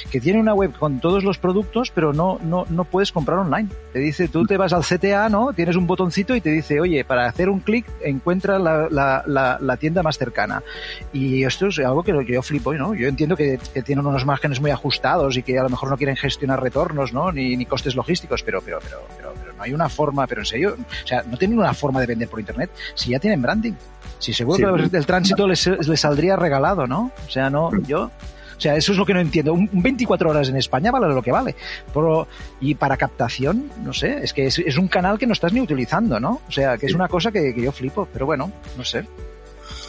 que, 0.09 0.21
tiene 0.21 0.39
una 0.39 0.53
web 0.53 0.71
con 0.77 0.99
todos 0.99 1.23
los 1.23 1.38
productos, 1.38 1.91
pero 1.91 2.13
no, 2.13 2.39
no, 2.41 2.65
no 2.69 2.85
puedes 2.85 3.11
comprar 3.11 3.39
online. 3.39 3.69
Te 3.91 3.99
dice, 3.99 4.27
tú 4.27 4.45
te 4.45 4.57
vas 4.57 4.73
al 4.73 4.83
CTA, 4.83 5.29
¿no? 5.29 5.53
Tienes 5.53 5.75
un 5.75 5.85
botoncito 5.85 6.35
y 6.35 6.41
te 6.41 6.49
dice, 6.49 6.79
oye, 6.79 7.03
para 7.03 7.27
hacer 7.27 7.49
un 7.49 7.59
clic 7.59 7.85
encuentra 8.03 8.57
la, 8.57 8.88
la, 8.89 9.23
la, 9.25 9.57
la, 9.59 9.77
tienda 9.77 10.03
más 10.03 10.17
cercana. 10.17 10.63
Y 11.11 11.43
esto 11.43 11.67
es 11.67 11.79
algo 11.79 12.03
que, 12.03 12.13
yo 12.27 12.41
flipo, 12.41 12.73
¿no? 12.73 12.93
Yo 12.93 13.07
entiendo 13.07 13.35
que, 13.35 13.59
que, 13.73 13.81
tienen 13.81 14.05
unos 14.05 14.25
márgenes 14.25 14.61
muy 14.61 14.71
ajustados 14.71 15.38
y 15.38 15.43
que 15.43 15.57
a 15.57 15.63
lo 15.63 15.69
mejor 15.69 15.89
no 15.89 15.97
quieren 15.97 16.15
gestionar 16.15 16.61
retornos, 16.61 17.13
¿no? 17.13 17.31
Ni, 17.31 17.57
ni 17.57 17.65
costes 17.65 17.95
logísticos, 17.95 18.43
pero, 18.43 18.61
pero, 18.61 18.79
pero, 18.81 18.99
pero, 19.17 19.33
pero 19.39 19.53
no 19.53 19.63
hay 19.63 19.73
una 19.73 19.89
forma, 19.89 20.27
pero 20.27 20.41
en 20.41 20.45
serio, 20.45 20.59
o 20.66 20.75
sea, 21.06 21.24
no 21.24 21.38
tienen 21.38 21.60
una 21.60 21.74
forma 21.74 22.00
de 22.00 22.08
vender 22.08 22.28
por 22.28 22.39
internet 22.39 22.72
si 22.96 23.12
ya 23.12 23.20
tienen 23.20 23.42
branding. 23.42 23.74
Si 24.18 24.34
seguro 24.34 24.75
que 24.75 24.98
el 24.98 25.06
tránsito 25.06 25.48
les, 25.48 25.66
les, 25.66 26.00
saldría 26.00 26.36
regalado, 26.36 26.86
¿no? 26.88 27.12
O 27.25 27.30
sea, 27.30 27.50
no, 27.50 27.72
yo. 27.84 28.12
O 28.58 28.62
sea, 28.62 28.75
eso 28.75 28.92
es 28.92 28.98
lo 28.98 29.06
que 29.06 29.13
no 29.13 29.22
entiendo. 29.22 29.54
Un, 29.54 29.70
24 29.72 30.30
horas 30.30 30.50
en 30.50 30.58
España 30.58 30.92
vale 30.92 31.08
lo 31.08 31.22
que 31.22 31.32
vale. 31.32 31.56
Pero, 31.94 32.28
y 32.60 32.75
para 32.75 32.98
captación, 32.98 33.72
no 33.82 33.94
sé, 33.94 34.20
es 34.22 34.34
que 34.34 34.48
es, 34.48 34.60
es, 34.60 34.78
un 34.78 34.89
canal 34.89 35.18
que 35.18 35.25
no 35.25 35.32
estás 35.32 35.54
ni 35.54 35.62
utilizando, 35.62 36.20
¿no? 36.20 36.42
O 36.46 36.51
sea, 36.51 36.78
que 36.78 36.88
es 36.88 36.94
una 36.94 37.08
cosa 37.08 37.32
que, 37.32 37.56
que 37.56 37.62
yo 37.62 37.72
flipo. 37.72 38.10
Pero 38.12 38.25
bueno, 38.25 38.51
no 38.78 38.84
sé 38.84 39.06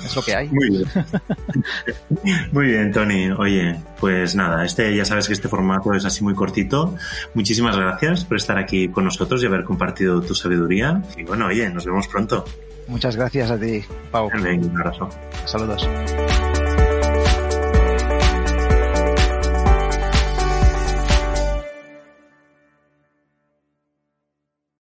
es 0.05 0.17
lo 0.17 0.23
que 0.23 0.35
hay. 0.35 0.49
Muy 0.49 0.69
bien. 0.71 0.85
muy 2.53 2.67
bien, 2.67 2.93
Tony. 2.93 3.31
Oye, 3.31 3.77
pues 3.99 4.35
nada, 4.35 4.65
este 4.65 4.95
ya 4.95 5.05
sabes 5.05 5.27
que 5.27 5.35
este 5.35 5.49
formato 5.49 5.93
es 5.95 6.05
así 6.05 6.23
muy 6.25 6.35
cortito. 6.35 6.95
Muchísimas 7.35 7.77
gracias 7.77 8.25
por 8.25 8.37
estar 8.37 8.59
aquí 8.59 8.89
con 8.89 9.05
nosotros 9.05 9.43
y 9.43 9.47
haber 9.47 9.65
compartido 9.65 10.21
tu 10.21 10.35
sabiduría. 10.35 11.03
Y 11.17 11.25
bueno, 11.25 11.47
oye, 11.47 11.69
nos 11.71 11.85
vemos 11.85 12.09
pronto. 12.09 12.45
Muchas 12.89 13.15
gracias 13.17 13.51
a 13.51 13.59
ti, 13.59 13.85
Pau. 14.11 14.29
un 14.35 14.77
abrazo. 14.77 15.09
Saludos. 15.45 15.89